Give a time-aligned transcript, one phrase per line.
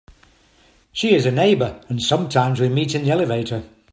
[0.91, 3.63] She is a neighbour, and sometimes we meet in the elevator.